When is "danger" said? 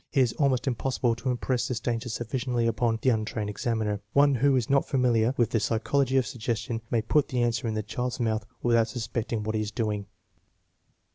1.79-2.09